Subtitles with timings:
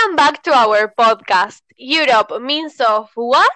[0.00, 3.52] to our podcast, Europe Means of What?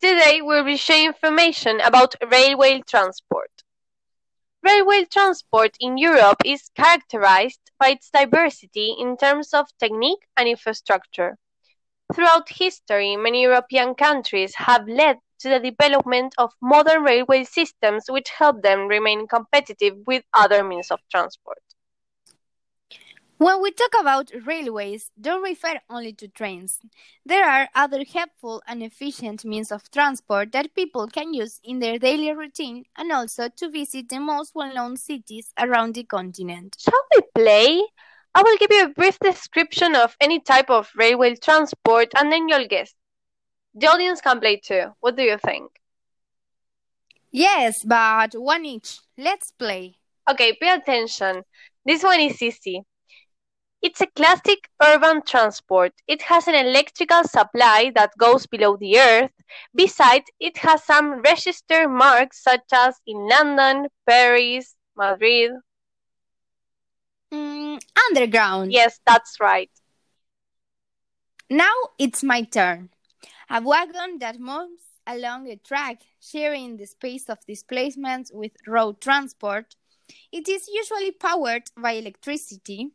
[0.00, 3.50] Today we'll be sharing information about railway transport.
[4.62, 11.36] Railway transport in Europe is characterized by its diversity in terms of technique and infrastructure.
[12.14, 18.30] Throughout history, many European countries have led to the development of modern railway systems which
[18.30, 21.71] help them remain competitive with other means of transport.
[23.38, 26.78] When we talk about railways, don't refer only to trains.
[27.26, 31.98] There are other helpful and efficient means of transport that people can use in their
[31.98, 36.76] daily routine and also to visit the most well known cities around the continent.
[36.78, 37.82] Shall we play?
[38.34, 42.48] I will give you a brief description of any type of railway transport and then
[42.48, 42.94] you'll guess.
[43.74, 44.92] The audience can play too.
[45.00, 45.70] What do you think?
[47.32, 49.00] Yes, but one each.
[49.18, 49.96] Let's play.
[50.30, 51.42] Okay, pay attention.
[51.84, 52.82] This one is easy.
[53.82, 55.92] It's a classic urban transport.
[56.06, 59.32] It has an electrical supply that goes below the earth.
[59.74, 65.50] Besides, it has some registered marks such as in London, Paris, Madrid.
[67.34, 68.72] Mm, underground.
[68.72, 69.70] Yes, that's right.
[71.50, 72.90] Now it's my turn.
[73.50, 79.74] A wagon that moves along a track, sharing the space of displacement with road transport.
[80.30, 82.92] It is usually powered by electricity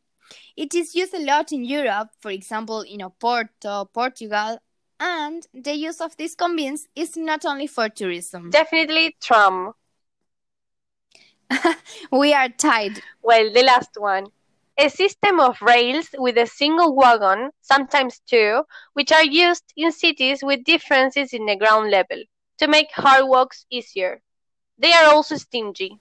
[0.55, 4.59] it is used a lot in Europe, for example, in Oporto, Portugal,
[4.99, 8.49] and the use of this convenience is not only for tourism.
[8.49, 9.73] Definitely tram.
[12.11, 13.01] we are tied.
[13.21, 14.27] Well, the last one.
[14.79, 20.39] A system of rails with a single wagon, sometimes two, which are used in cities
[20.43, 22.21] with differences in the ground level
[22.59, 24.21] to make hard walks easier.
[24.77, 25.99] They are also stingy.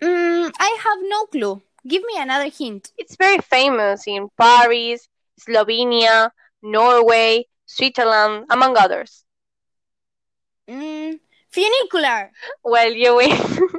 [0.00, 1.62] Mm, I have no clue.
[1.86, 2.92] Give me another hint.
[2.98, 5.08] It's very famous in Paris,
[5.40, 6.30] Slovenia,
[6.62, 9.24] Norway, Switzerland, among others.
[10.68, 11.18] Mm,
[11.50, 12.30] funicular.
[12.62, 13.30] Well, you win.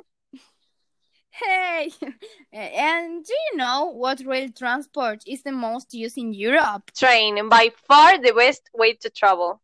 [1.30, 1.92] hey,
[2.54, 6.92] and do you know what rail transport is the most used in Europe?
[6.98, 9.62] Train, by far the best way to travel.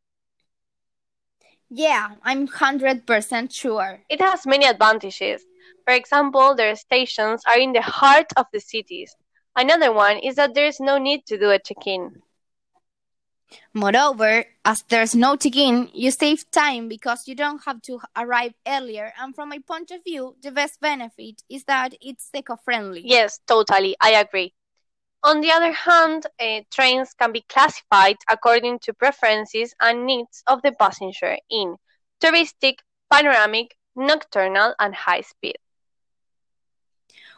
[1.69, 3.99] Yeah, I'm 100% sure.
[4.09, 5.43] It has many advantages.
[5.85, 9.15] For example, their stations are in the heart of the cities.
[9.55, 12.21] Another one is that there is no need to do a check-in.
[13.73, 19.13] Moreover, as there's no check-in, you save time because you don't have to arrive earlier.
[19.19, 23.03] And from my point of view, the best benefit is that it's eco-friendly.
[23.05, 23.95] Yes, totally.
[24.01, 24.53] I agree.
[25.23, 30.61] On the other hand, uh, trains can be classified according to preferences and needs of
[30.61, 31.75] the passenger in
[32.21, 32.79] touristic,
[33.11, 35.57] panoramic, nocturnal, and high speed.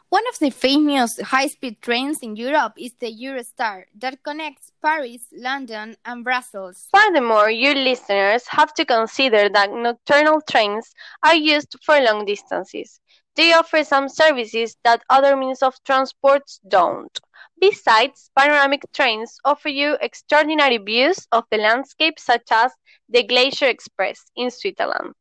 [0.09, 5.97] One of the famous high-speed trains in Europe is the Eurostar that connects Paris, London,
[6.03, 6.87] and Brussels.
[6.91, 12.99] Furthermore, your listeners have to consider that nocturnal trains are used for long distances.
[13.35, 17.15] They offer some services that other means of transport don't.
[17.61, 22.71] Besides, panoramic trains offer you extraordinary views of the landscape such as
[23.09, 25.13] the Glacier Express in Switzerland.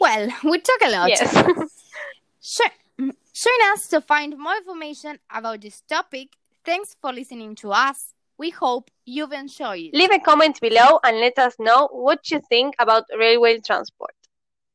[0.00, 1.08] Well, we talk a lot.
[1.08, 1.32] Yes.
[2.58, 2.70] Join
[3.00, 6.28] mm, us to find more information about this topic.
[6.64, 8.12] Thanks for listening to us.
[8.38, 9.90] We hope you've enjoyed.
[9.94, 14.14] Leave a comment below and let us know what you think about railway transport.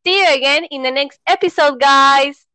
[0.05, 2.47] See you again in the next episode, guys.